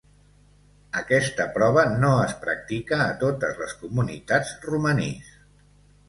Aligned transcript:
Aquesta 0.99 1.45
prova 1.57 1.83
no 2.03 2.13
es 2.21 2.33
practica 2.45 2.99
a 3.05 3.09
totes 3.23 3.61
les 3.65 3.75
comunitats 3.83 4.55
romanís. 4.71 5.29